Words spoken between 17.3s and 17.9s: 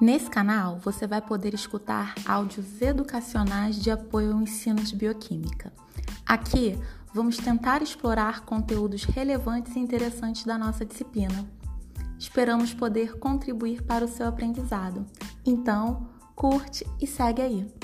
aí!